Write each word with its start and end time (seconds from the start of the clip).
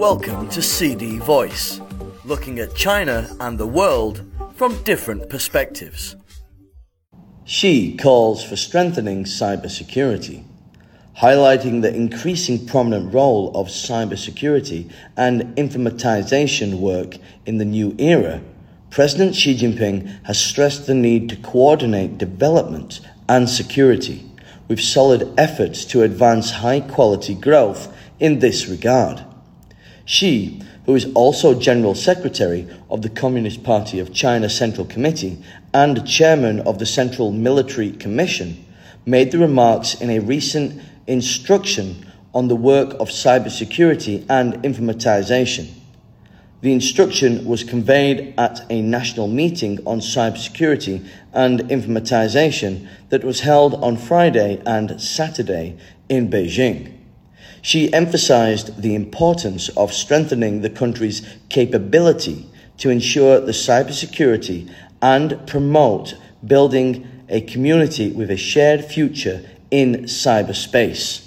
Welcome 0.00 0.48
to 0.48 0.62
CD 0.62 1.18
Voice, 1.18 1.78
looking 2.24 2.58
at 2.58 2.74
China 2.74 3.28
and 3.38 3.58
the 3.58 3.66
world 3.66 4.24
from 4.54 4.82
different 4.82 5.28
perspectives. 5.28 6.16
Xi 7.44 7.98
calls 7.98 8.42
for 8.42 8.56
strengthening 8.56 9.24
cybersecurity, 9.24 10.44
highlighting 11.18 11.82
the 11.82 11.94
increasing 11.94 12.66
prominent 12.66 13.12
role 13.12 13.54
of 13.54 13.66
cybersecurity 13.66 14.90
and 15.18 15.54
informatization 15.58 16.80
work 16.80 17.18
in 17.44 17.58
the 17.58 17.66
new 17.66 17.94
era. 17.98 18.40
President 18.88 19.34
Xi 19.34 19.54
Jinping 19.54 20.24
has 20.24 20.42
stressed 20.42 20.86
the 20.86 20.94
need 20.94 21.28
to 21.28 21.36
coordinate 21.36 22.16
development 22.16 23.02
and 23.28 23.50
security 23.50 24.24
with 24.66 24.80
solid 24.80 25.30
efforts 25.36 25.84
to 25.84 26.00
advance 26.04 26.52
high 26.52 26.80
quality 26.80 27.34
growth 27.34 27.94
in 28.18 28.38
this 28.38 28.66
regard. 28.66 29.26
Xi, 30.10 30.60
who 30.86 30.96
is 30.96 31.06
also 31.14 31.54
General 31.54 31.94
Secretary 31.94 32.66
of 32.90 33.02
the 33.02 33.08
Communist 33.08 33.62
Party 33.62 34.00
of 34.00 34.12
China 34.12 34.50
Central 34.50 34.84
Committee 34.84 35.38
and 35.72 36.04
Chairman 36.04 36.58
of 36.62 36.80
the 36.80 36.84
Central 36.84 37.30
Military 37.30 37.92
Commission, 37.92 38.64
made 39.06 39.30
the 39.30 39.38
remarks 39.38 39.94
in 39.94 40.10
a 40.10 40.18
recent 40.18 40.82
instruction 41.06 42.04
on 42.34 42.48
the 42.48 42.56
work 42.56 42.94
of 42.98 43.08
cybersecurity 43.08 44.26
and 44.28 44.54
informatization. 44.64 45.68
The 46.60 46.72
instruction 46.72 47.44
was 47.44 47.62
conveyed 47.62 48.34
at 48.36 48.66
a 48.68 48.82
national 48.82 49.28
meeting 49.28 49.78
on 49.86 50.00
cybersecurity 50.00 51.06
and 51.32 51.60
informatization 51.60 52.88
that 53.10 53.22
was 53.22 53.40
held 53.40 53.74
on 53.74 53.96
Friday 53.96 54.60
and 54.66 55.00
Saturday 55.00 55.78
in 56.08 56.28
Beijing. 56.28 56.99
Xi 57.62 57.92
emphasized 57.92 58.80
the 58.80 58.94
importance 58.94 59.68
of 59.70 59.92
strengthening 59.92 60.60
the 60.60 60.70
country's 60.70 61.22
capability 61.48 62.46
to 62.78 62.90
ensure 62.90 63.40
the 63.40 63.52
cybersecurity 63.52 64.72
and 65.02 65.46
promote 65.46 66.14
building 66.46 67.06
a 67.28 67.40
community 67.42 68.10
with 68.10 68.30
a 68.30 68.36
shared 68.36 68.84
future 68.84 69.42
in 69.70 70.04
cyberspace. 70.04 71.26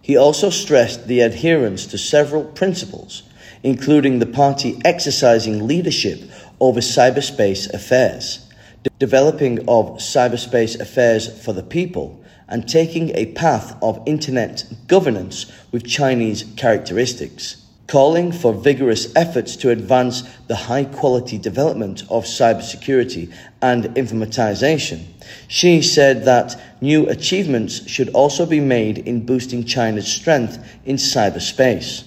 He 0.00 0.16
also 0.16 0.50
stressed 0.50 1.08
the 1.08 1.20
adherence 1.20 1.86
to 1.86 1.98
several 1.98 2.44
principles, 2.44 3.24
including 3.62 4.20
the 4.20 4.26
party 4.26 4.80
exercising 4.84 5.66
leadership 5.66 6.20
over 6.60 6.80
cyberspace 6.80 7.72
affairs, 7.74 8.48
de- 8.84 8.90
developing 9.00 9.58
of 9.68 9.98
cyberspace 9.98 10.78
affairs 10.78 11.42
for 11.44 11.52
the 11.52 11.62
people, 11.62 12.22
and 12.48 12.68
taking 12.68 13.10
a 13.14 13.32
path 13.32 13.76
of 13.82 14.02
internet 14.06 14.64
governance 14.86 15.50
with 15.72 15.86
Chinese 15.86 16.44
characteristics, 16.56 17.56
calling 17.86 18.32
for 18.32 18.52
vigorous 18.52 19.14
efforts 19.14 19.56
to 19.56 19.70
advance 19.70 20.22
the 20.48 20.56
high 20.56 20.84
quality 20.84 21.38
development 21.38 22.02
of 22.10 22.24
cybersecurity 22.24 23.32
and 23.62 23.84
informatization. 23.96 25.04
Xi 25.48 25.82
said 25.82 26.24
that 26.24 26.60
new 26.80 27.08
achievements 27.08 27.88
should 27.88 28.08
also 28.10 28.46
be 28.46 28.60
made 28.60 28.98
in 28.98 29.26
boosting 29.26 29.64
China's 29.64 30.06
strength 30.06 30.58
in 30.84 30.96
cyberspace 30.96 32.04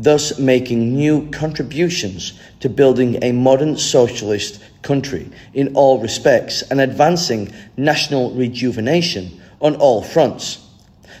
thus 0.00 0.38
making 0.38 0.94
new 0.94 1.28
contributions 1.30 2.32
to 2.60 2.70
building 2.70 3.22
a 3.22 3.32
modern 3.32 3.76
socialist 3.76 4.62
country 4.80 5.28
in 5.52 5.74
all 5.74 6.00
respects 6.00 6.62
and 6.62 6.80
advancing 6.80 7.52
national 7.76 8.30
rejuvenation 8.32 9.39
on 9.60 9.76
all 9.76 10.02
fronts. 10.02 10.66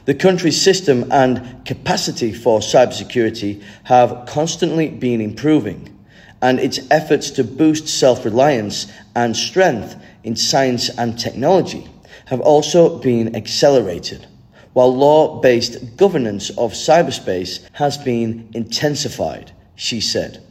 The 0.06 0.14
country's 0.14 0.60
system 0.60 1.06
and 1.10 1.64
capacity 1.64 2.32
for 2.32 2.60
cybersecurity 2.60 3.62
have 3.84 4.24
constantly 4.26 4.88
been 4.88 5.20
improving, 5.20 5.96
and 6.42 6.58
its 6.58 6.80
efforts 6.90 7.30
to 7.32 7.44
boost 7.44 7.86
self 7.88 8.24
reliance 8.24 8.90
and 9.14 9.36
strength 9.36 9.96
in 10.24 10.36
science 10.36 10.88
and 10.88 11.18
technology 11.18 11.88
have 12.26 12.40
also 12.40 12.98
been 12.98 13.34
accelerated, 13.34 14.26
while 14.72 14.94
law 14.94 15.40
based 15.40 15.96
governance 15.96 16.50
of 16.50 16.72
cyberspace 16.72 17.60
has 17.72 17.98
been 17.98 18.48
intensified, 18.54 19.52
Xi 19.76 20.00
said. 20.00 20.42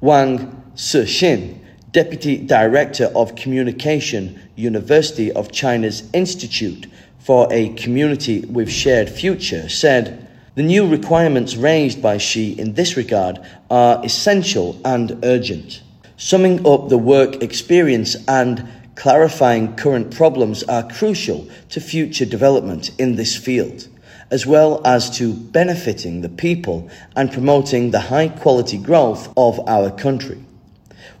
Wang 0.00 0.62
Sixin, 0.74 1.60
Deputy 1.90 2.38
Director 2.38 3.06
of 3.14 3.34
Communication, 3.34 4.40
University 4.58 5.30
of 5.32 5.52
China's 5.52 6.02
Institute 6.12 6.86
for 7.18 7.46
a 7.52 7.68
Community 7.74 8.40
with 8.40 8.70
Shared 8.70 9.08
Future, 9.08 9.68
said, 9.68 10.28
The 10.56 10.62
new 10.62 10.86
requirements 10.86 11.56
raised 11.56 12.02
by 12.02 12.18
Xi 12.18 12.58
in 12.58 12.74
this 12.74 12.96
regard 12.96 13.38
are 13.70 14.04
essential 14.04 14.80
and 14.84 15.18
urgent. 15.24 15.82
Summing 16.16 16.66
up 16.66 16.88
the 16.88 16.98
work 16.98 17.42
experience 17.42 18.16
and 18.26 18.68
clarifying 18.96 19.76
current 19.76 20.14
problems 20.14 20.64
are 20.64 20.90
crucial 20.90 21.48
to 21.68 21.80
future 21.80 22.24
development 22.24 22.90
in 22.98 23.14
this 23.14 23.36
field, 23.36 23.86
as 24.30 24.44
well 24.44 24.82
as 24.84 25.08
to 25.18 25.32
benefiting 25.32 26.20
the 26.20 26.28
people 26.28 26.90
and 27.14 27.32
promoting 27.32 27.92
the 27.92 28.00
high 28.00 28.28
quality 28.28 28.76
growth 28.76 29.32
of 29.36 29.60
our 29.68 29.90
country. 29.90 30.42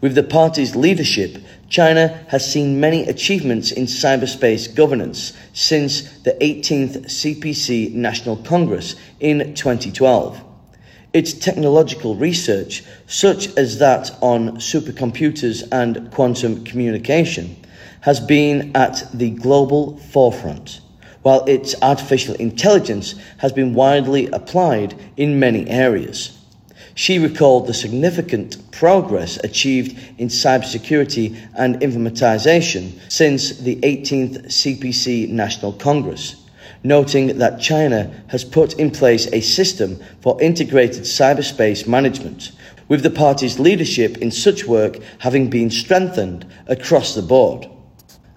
With 0.00 0.14
the 0.14 0.24
party's 0.24 0.74
leadership, 0.74 1.38
China 1.68 2.24
has 2.28 2.50
seen 2.50 2.80
many 2.80 3.06
achievements 3.06 3.72
in 3.72 3.84
cyberspace 3.84 4.74
governance 4.74 5.34
since 5.52 6.02
the 6.20 6.32
18th 6.40 7.04
CPC 7.06 7.92
National 7.92 8.36
Congress 8.36 8.96
in 9.20 9.54
2012. 9.54 10.42
Its 11.12 11.32
technological 11.32 12.14
research, 12.14 12.84
such 13.06 13.54
as 13.56 13.78
that 13.78 14.10
on 14.22 14.56
supercomputers 14.56 15.66
and 15.70 16.10
quantum 16.10 16.64
communication, 16.64 17.56
has 18.00 18.20
been 18.20 18.74
at 18.74 19.06
the 19.12 19.30
global 19.30 19.98
forefront, 19.98 20.80
while 21.22 21.44
its 21.44 21.74
artificial 21.82 22.34
intelligence 22.36 23.14
has 23.38 23.52
been 23.52 23.74
widely 23.74 24.26
applied 24.28 24.94
in 25.16 25.38
many 25.38 25.68
areas. 25.68 26.37
Xi 26.98 27.20
recalled 27.20 27.68
the 27.68 27.74
significant 27.74 28.72
progress 28.72 29.38
achieved 29.44 29.96
in 30.18 30.26
cybersecurity 30.26 31.38
and 31.56 31.76
informatization 31.76 32.98
since 33.08 33.56
the 33.60 33.76
18th 33.82 34.46
CPC 34.46 35.28
National 35.28 35.72
Congress, 35.74 36.44
noting 36.82 37.38
that 37.38 37.60
China 37.60 38.10
has 38.26 38.42
put 38.42 38.74
in 38.80 38.90
place 38.90 39.28
a 39.32 39.40
system 39.40 40.00
for 40.22 40.42
integrated 40.42 41.04
cyberspace 41.04 41.86
management, 41.86 42.50
with 42.88 43.04
the 43.04 43.10
party's 43.10 43.60
leadership 43.60 44.18
in 44.18 44.32
such 44.32 44.64
work 44.64 44.98
having 45.20 45.48
been 45.48 45.70
strengthened 45.70 46.44
across 46.66 47.14
the 47.14 47.22
board. 47.22 47.68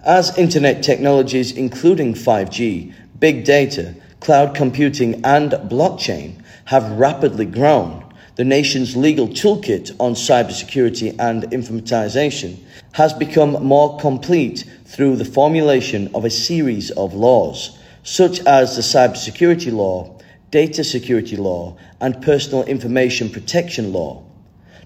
As 0.04 0.38
internet 0.38 0.84
technologies, 0.84 1.50
including 1.50 2.14
5G, 2.14 2.94
big 3.18 3.42
data, 3.42 3.96
cloud 4.20 4.54
computing, 4.54 5.14
and 5.24 5.50
blockchain, 5.50 6.40
have 6.66 6.92
rapidly 6.92 7.44
grown, 7.44 8.04
the 8.36 8.44
nation's 8.44 8.96
legal 8.96 9.28
toolkit 9.28 9.94
on 9.98 10.14
cybersecurity 10.14 11.14
and 11.18 11.42
informatization 11.44 12.56
has 12.92 13.12
become 13.12 13.52
more 13.64 13.98
complete 13.98 14.64
through 14.86 15.16
the 15.16 15.24
formulation 15.24 16.10
of 16.14 16.24
a 16.24 16.30
series 16.30 16.90
of 16.92 17.14
laws, 17.14 17.78
such 18.02 18.40
as 18.40 18.76
the 18.76 18.82
Cybersecurity 18.82 19.72
Law, 19.72 20.18
Data 20.50 20.82
Security 20.82 21.36
Law, 21.36 21.76
and 22.00 22.22
Personal 22.22 22.64
Information 22.64 23.28
Protection 23.30 23.92
Law. 23.92 24.24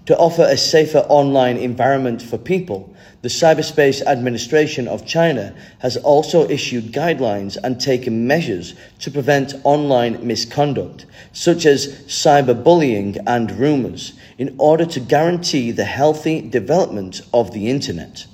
To 0.07 0.17
offer 0.17 0.43
a 0.43 0.55
safer 0.55 0.99
online 1.09 1.57
environment 1.57 2.21
for 2.21 2.37
people, 2.37 2.95
the 3.23 3.27
Cyberspace 3.27 4.01
Administration 4.05 4.87
of 4.87 5.05
China 5.05 5.53
has 5.79 5.97
also 5.97 6.47
issued 6.47 6.93
guidelines 6.93 7.57
and 7.61 7.77
taken 7.77 8.25
measures 8.25 8.73
to 8.99 9.11
prevent 9.11 9.55
online 9.65 10.25
misconduct, 10.25 11.05
such 11.33 11.65
as 11.65 11.87
cyberbullying 12.05 13.21
and 13.27 13.51
rumours, 13.51 14.13
in 14.37 14.55
order 14.57 14.85
to 14.85 15.01
guarantee 15.01 15.71
the 15.71 15.83
healthy 15.83 16.39
development 16.39 17.19
of 17.33 17.51
the 17.51 17.69
Internet. 17.69 18.27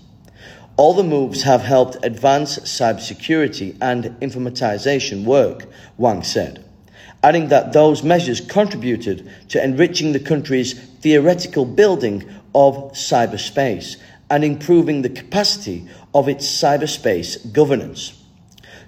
All 0.78 0.94
the 0.94 1.04
moves 1.04 1.42
have 1.42 1.62
helped 1.62 1.98
advance 2.06 2.60
cybersecurity 2.60 3.78
and 3.81 4.16
informatization 4.22 5.24
work, 5.24 5.66
Wang 5.98 6.22
said, 6.22 6.62
adding 7.24 7.48
that 7.48 7.72
those 7.72 8.04
measures 8.04 8.42
contributed 8.42 9.30
to 9.50 9.64
enriching 9.64 10.12
the 10.12 10.20
country's 10.20 10.74
theoretical 11.00 11.66
building 11.66 12.30
of 12.54 12.75
cyberspace 12.92 13.96
and 14.30 14.44
improving 14.44 15.02
the 15.02 15.10
capacity 15.10 15.88
of 16.14 16.28
its 16.28 16.46
cyberspace 16.46 17.52
governance. 17.54 18.20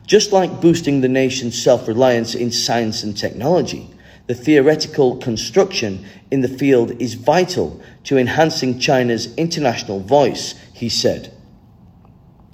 Just 0.06 0.32
like 0.32 0.62
boosting 0.62 1.02
the 1.02 1.08
nation's 1.08 1.62
self 1.62 1.88
reliance 1.88 2.36
in 2.36 2.52
science 2.52 3.04
and 3.04 3.18
technology, 3.18 3.90
the 4.28 4.36
theoretical 4.36 5.18
construction 5.18 6.06
in 6.30 6.42
the 6.42 6.48
field 6.48 7.00
is 7.02 7.14
vital 7.14 7.82
to 8.04 8.18
enhancing 8.18 8.80
China's 8.80 9.34
international 9.36 10.00
voice, 10.00 10.56
he 10.74 10.90
said. 10.90 11.32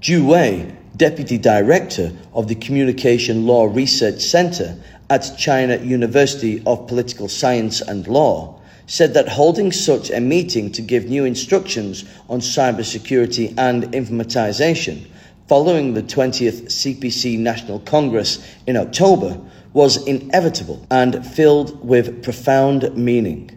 Zhu 0.01 0.25
Wei, 0.27 0.75
Deputy 0.95 1.37
Director 1.37 2.11
of 2.33 2.47
the 2.47 2.55
Communication 2.55 3.45
Law 3.45 3.65
Research 3.65 4.21
Center 4.21 4.77
at 5.11 5.37
China 5.37 5.75
University 5.75 6.63
of 6.65 6.87
Political 6.87 7.27
Science 7.27 7.81
and 7.81 8.07
Law, 8.07 8.61
said 8.87 9.13
that 9.13 9.27
holding 9.27 9.69
such 9.69 10.09
a 10.09 10.21
meeting 10.21 10.71
to 10.71 10.81
give 10.81 11.09
new 11.09 11.25
instructions 11.25 12.05
on 12.29 12.39
cybersecurity 12.39 13.53
and 13.57 13.83
informatization 13.91 15.05
following 15.49 15.93
the 15.93 16.01
20th 16.01 16.63
CPC 16.67 17.37
National 17.37 17.81
Congress 17.81 18.39
in 18.67 18.77
October 18.77 19.37
was 19.73 20.01
inevitable 20.07 20.87
and 20.89 21.27
filled 21.27 21.85
with 21.85 22.23
profound 22.23 22.95
meaning. 22.95 23.51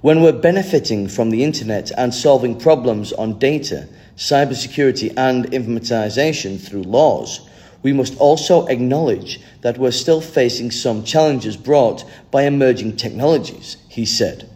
When 0.00 0.22
we're 0.22 0.32
benefiting 0.32 1.06
from 1.06 1.30
the 1.30 1.44
internet 1.44 1.92
and 1.96 2.12
solving 2.12 2.58
problems 2.58 3.12
on 3.12 3.38
data, 3.38 3.86
cybersecurity, 4.16 5.14
and 5.16 5.44
informatization 5.52 6.60
through 6.60 6.82
laws, 6.82 7.48
we 7.84 7.92
must 7.92 8.16
also 8.16 8.66
acknowledge 8.66 9.40
that 9.60 9.78
we're 9.78 9.92
still 9.92 10.20
facing 10.20 10.72
some 10.72 11.04
challenges 11.04 11.56
brought 11.56 12.04
by 12.32 12.42
emerging 12.42 12.96
technologies, 12.96 13.76
he 13.88 14.04
said. 14.04 14.50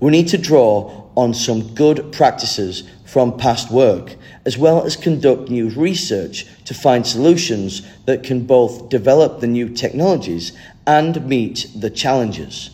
We 0.00 0.10
need 0.10 0.28
to 0.28 0.38
draw 0.38 1.04
on 1.14 1.34
some 1.34 1.74
good 1.74 2.10
practices 2.12 2.82
from 3.04 3.36
past 3.36 3.70
work, 3.70 4.16
as 4.44 4.58
well 4.58 4.82
as 4.82 4.96
conduct 4.96 5.50
new 5.50 5.68
research 5.68 6.46
to 6.64 6.74
find 6.74 7.06
solutions 7.06 7.82
that 8.06 8.24
can 8.24 8.46
both 8.46 8.88
develop 8.88 9.40
the 9.40 9.46
new 9.46 9.68
technologies 9.68 10.52
and 10.86 11.26
meet 11.28 11.68
the 11.76 11.90
challenges. 11.90 12.70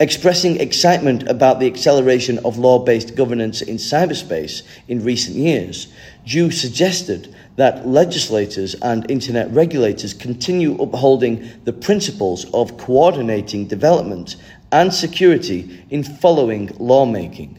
Expressing 0.00 0.60
excitement 0.60 1.28
about 1.28 1.58
the 1.58 1.66
acceleration 1.66 2.38
of 2.44 2.56
law 2.56 2.78
based 2.78 3.16
governance 3.16 3.62
in 3.62 3.78
cyberspace 3.78 4.62
in 4.86 5.02
recent 5.02 5.36
years, 5.36 5.88
Zhu 6.24 6.52
suggested 6.52 7.34
that 7.56 7.84
legislators 7.84 8.76
and 8.76 9.10
internet 9.10 9.50
regulators 9.50 10.14
continue 10.14 10.80
upholding 10.80 11.50
the 11.64 11.72
principles 11.72 12.44
of 12.54 12.78
coordinating 12.78 13.66
development 13.66 14.36
and 14.70 14.94
security 14.94 15.84
in 15.90 16.04
following 16.04 16.70
lawmaking. 16.78 17.58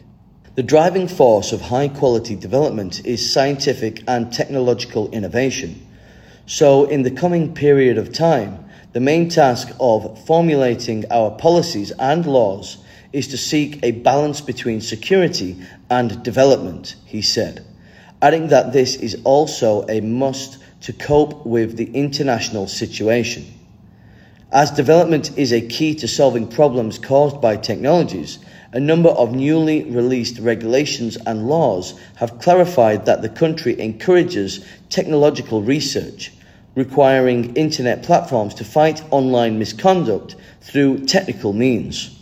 The 0.56 0.64
driving 0.64 1.10
force 1.10 1.52
of 1.52 1.60
high 1.60 1.90
quality 1.90 2.38
development 2.38 3.06
is 3.06 3.34
scientific 3.34 4.02
and 4.08 4.32
technological 4.32 5.12
innovation. 5.12 5.86
So, 6.46 6.86
in 6.86 7.04
the 7.04 7.12
coming 7.12 7.54
period 7.54 7.98
of 7.98 8.14
time, 8.14 8.69
the 8.94 9.00
main 9.00 9.30
task 9.30 9.70
of 9.80 10.26
formulating 10.26 11.06
our 11.12 11.32
policies 11.32 11.92
and 11.92 12.26
laws 12.26 12.78
is 13.14 13.28
to 13.28 13.38
seek 13.38 13.80
a 13.84 13.92
balance 13.92 14.42
between 14.42 14.82
security 14.82 15.58
and 15.90 16.24
development, 16.24 16.96
he 17.06 17.22
said 17.22 17.66
adding 18.22 18.48
that 18.48 18.74
this 18.74 18.96
is 18.96 19.22
also 19.24 19.86
a 19.88 20.02
must 20.02 20.58
to 20.82 20.94
cope 20.94 21.46
with 21.46 21.78
the 21.78 21.90
international 21.94 22.68
situation. 22.68 23.46
As 24.52 24.72
development 24.72 25.38
is 25.38 25.54
a 25.54 25.68
key 25.68 25.94
to 25.96 26.08
solving 26.08 26.48
problems 26.48 26.98
caused 26.98 27.40
by 27.40 27.56
technologies, 27.56 28.40
a 28.72 28.80
number 28.80 29.10
of 29.10 29.34
newly 29.34 29.84
released 29.84 30.40
regulations 30.40 31.18
and 31.18 31.48
laws 31.48 32.00
have 32.16 32.40
clarified 32.40 33.06
that 33.06 33.22
the 33.22 33.30
country 33.30 33.80
encourages 33.80 34.66
technological 34.90 35.62
research, 35.62 36.32
requiring 36.80 37.54
internet 37.56 38.04
platforms 38.04 38.54
to 38.54 38.64
fight 38.64 39.04
online 39.12 39.60
misconduct 39.60 40.38
through 40.62 41.06
technical 41.06 41.52
means. 41.52 42.18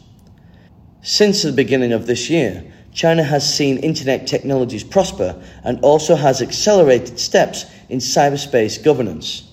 Since 1.04 1.44
the 1.44 1.52
beginning 1.52 1.94
of 1.94 2.08
this 2.08 2.28
year, 2.28 2.64
China 2.92 3.24
has 3.24 3.56
seen 3.56 3.78
internet 3.78 4.26
technologies 4.26 4.84
prosper 4.84 5.40
and 5.64 5.80
also 5.82 6.16
has 6.16 6.42
accelerated 6.42 7.20
steps 7.20 7.68
in 7.88 8.00
cyberspace 8.00 8.84
governance. 8.84 9.44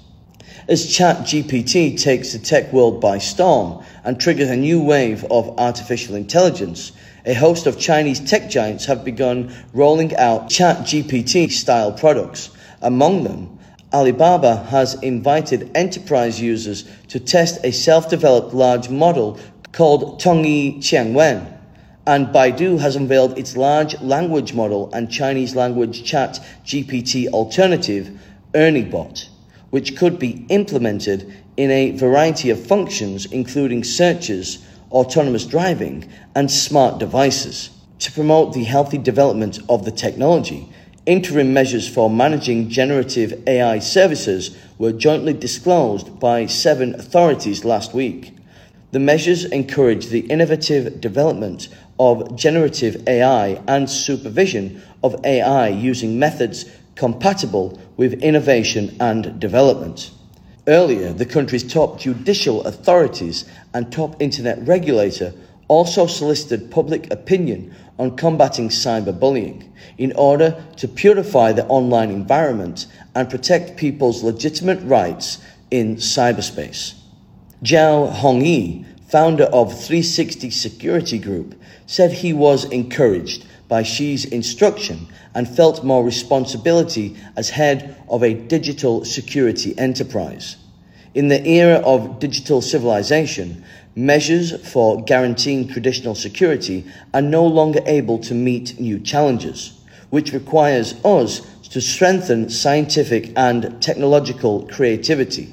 As 0.69 0.87
ChatGPT 0.87 2.01
takes 2.01 2.33
the 2.33 2.39
tech 2.39 2.73
world 2.73 3.03
by 3.03 3.19
storm 3.19 3.85
and 4.05 4.19
triggers 4.19 4.49
a 4.49 4.57
new 4.57 4.83
wave 4.83 5.23
of 5.31 5.59
artificial 5.59 6.15
intelligence, 6.15 6.93
a 7.27 7.35
host 7.35 7.67
of 7.67 7.79
Chinese 7.79 8.21
tech 8.21 8.49
giants 8.49 8.87
have 8.87 9.05
begun 9.05 9.55
rolling 9.75 10.17
out 10.17 10.49
ChatGPT 10.49 11.51
style 11.51 11.93
products. 11.93 12.49
Among 12.81 13.25
them, 13.25 13.59
Alibaba 13.95 14.57
has 14.65 14.95
invited 15.03 15.71
enterprise 15.75 16.41
users 16.41 16.85
to 17.09 17.19
test 17.19 17.65
a 17.65 17.71
self 17.71 18.11
developed 18.11 18.53
large 18.53 18.91
model 18.91 19.39
called 19.73 20.21
Tongyi 20.21 20.79
Qianwen 20.79 21.55
and 22.07 22.27
Baidu 22.29 22.79
has 22.81 22.97
unveiled 22.97 23.39
its 23.39 23.57
large 23.57 23.99
language 24.01 24.53
model 24.53 24.93
and 24.93 25.11
Chinese 25.11 25.57
language 25.57 26.05
chat 26.05 26.39
GPT 26.65 27.29
alternative, 27.29 28.19
ErnieBot, 28.53 29.29
which 29.71 29.97
could 29.97 30.19
be 30.19 30.45
implemented 30.49 31.33
in 31.57 31.71
a 31.71 31.93
variety 31.93 32.51
of 32.51 32.67
functions, 32.67 33.27
including 33.27 33.83
searches, 33.85 34.65
autonomous 34.91 35.47
driving, 35.47 36.11
and 36.35 36.51
smart 36.51 36.99
devices. 36.99 37.71
To 38.01 38.13
promote 38.13 38.53
the 38.53 38.65
healthy 38.65 38.99
development 38.99 39.61
of 39.69 39.85
the 39.87 39.91
technology, 39.91 40.69
interim 41.07 41.53
measures 41.53 41.89
for 41.89 42.09
managing 42.09 42.69
generative 42.69 43.43
AI 43.47 43.79
services 43.79 44.57
were 44.79 44.93
jointly 44.93 45.35
disclosed 45.35 46.19
by 46.19 46.47
seven 46.47 46.95
authorities 46.95 47.65
last 47.65 47.93
week. 47.93 48.35
The 48.93 49.01
measures 49.01 49.45
encourage 49.45 50.07
the 50.07 50.21
innovative 50.21 51.01
development 51.01 51.69
of 51.99 52.37
generative 52.37 53.07
AI 53.07 53.61
and 53.67 53.89
supervision 53.91 54.83
of 55.03 55.17
AI 55.25 55.69
using 55.69 56.19
methods 56.19 56.65
compatible 56.95 57.79
with 57.97 58.23
innovation 58.23 58.97
and 59.01 59.39
development. 59.39 60.11
Earlier, 60.67 61.13
the 61.13 61.27
country's 61.27 61.71
top 61.71 61.99
judicial 61.99 62.65
authorities 62.65 63.45
and 63.75 63.93
top 63.93 64.21
internet 64.23 64.67
regulator 64.67 65.35
also 65.69 66.07
solicited 66.07 66.71
public 66.71 67.13
opinion 67.13 67.75
on 67.99 68.17
combating 68.17 68.69
cyberbullying 68.69 69.69
in 69.99 70.13
order 70.17 70.65
to 70.77 70.89
purify 70.89 71.53
the 71.53 71.67
online 71.67 72.11
environment 72.11 72.87
and 73.15 73.31
protect 73.31 73.77
people's 73.77 74.23
legitimate 74.23 74.83
rights 74.83 75.39
in 75.71 75.97
cyberspace. 75.97 76.95
Zhou 77.63 78.13
Hongyi, 78.13 78.85
founder 79.09 79.45
of 79.45 79.73
360 79.73 80.51
Security 80.51 81.19
Group, 81.19 81.55
said 81.87 82.13
he 82.13 82.33
was 82.33 82.65
encouraged 82.67 83.47
by 83.69 83.83
Xi's 83.83 84.25
instruction 84.27 85.07
and 85.35 85.49
felt 85.49 85.85
more 85.85 86.05
responsibility 86.05 87.17
as 87.37 87.51
head 87.51 87.97
of 88.09 88.23
a 88.23 88.35
digital 88.35 89.05
security 89.05 89.77
enterprise. 89.79 90.57
In 91.15 91.29
the 91.29 91.47
era 91.47 91.77
of 91.77 92.19
digital 92.19 92.61
civilization, 92.61 93.65
measures 93.97 94.67
for 94.73 95.03
guaranteeing 95.03 95.69
traditional 95.69 96.15
security 96.15 96.85
are 97.13 97.23
no 97.23 97.47
longer 97.47 97.81
able 97.87 98.19
to 98.19 98.35
meet 98.35 98.79
new 98.81 98.99
challenges, 98.99 99.79
which 100.11 100.33
requires 100.33 100.95
us 101.05 101.41
to 101.69 101.81
strengthen 101.81 102.49
scientific 102.49 103.33
and 103.37 103.83
technological 103.83 104.67
creativity 104.69 105.53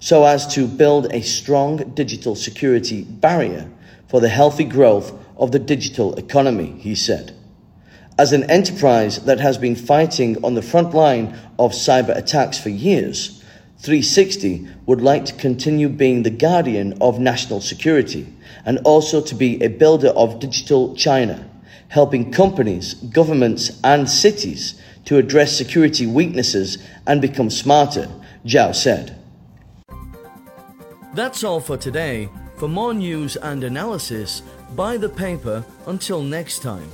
so 0.00 0.24
as 0.24 0.46
to 0.54 0.66
build 0.66 1.12
a 1.12 1.22
strong 1.22 1.76
digital 1.94 2.34
security 2.34 3.02
barrier 3.02 3.68
for 4.06 4.20
the 4.20 4.28
healthy 4.28 4.64
growth 4.64 5.12
of 5.36 5.52
the 5.52 5.58
digital 5.58 6.14
economy, 6.14 6.72
he 6.78 6.94
said. 6.94 7.34
As 8.18 8.32
an 8.32 8.50
enterprise 8.50 9.24
that 9.24 9.40
has 9.40 9.58
been 9.58 9.76
fighting 9.76 10.42
on 10.44 10.54
the 10.54 10.62
front 10.62 10.94
line 10.94 11.38
of 11.58 11.72
cyber 11.72 12.16
attacks 12.16 12.58
for 12.58 12.68
years, 12.68 13.37
360 13.80 14.68
would 14.86 15.00
like 15.00 15.24
to 15.26 15.34
continue 15.34 15.88
being 15.88 16.22
the 16.22 16.30
guardian 16.30 16.98
of 17.00 17.20
national 17.20 17.60
security 17.60 18.26
and 18.64 18.78
also 18.84 19.20
to 19.20 19.34
be 19.34 19.62
a 19.62 19.68
builder 19.68 20.08
of 20.08 20.40
digital 20.40 20.96
China, 20.96 21.48
helping 21.88 22.32
companies, 22.32 22.94
governments, 22.94 23.80
and 23.84 24.10
cities 24.10 24.80
to 25.04 25.16
address 25.16 25.56
security 25.56 26.06
weaknesses 26.06 26.78
and 27.06 27.22
become 27.22 27.50
smarter, 27.50 28.08
Zhou 28.44 28.74
said. 28.74 29.16
That's 31.14 31.44
all 31.44 31.60
for 31.60 31.76
today. 31.76 32.28
For 32.56 32.68
more 32.68 32.92
news 32.92 33.36
and 33.36 33.62
analysis, 33.62 34.42
buy 34.74 34.96
the 34.96 35.08
paper 35.08 35.64
until 35.86 36.22
next 36.22 36.60
time. 36.62 36.90